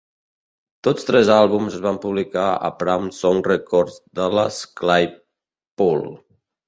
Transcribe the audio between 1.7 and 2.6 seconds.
es van publicar